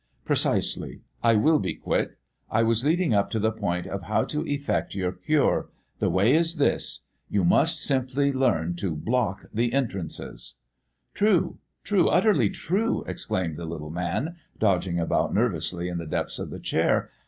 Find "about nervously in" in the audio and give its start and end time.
14.99-15.99